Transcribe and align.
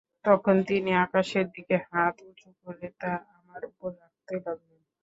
তখন 0.25 0.55
তিনি 0.69 0.91
আকাশের 1.05 1.45
দিকে 1.55 1.75
হাত 1.87 2.15
উঁচু 2.27 2.49
করে 2.59 2.87
তা 3.01 3.11
আমার 3.37 3.61
উপর 3.69 3.89
রাখতে 4.01 4.35
লাগলেন। 4.37 4.81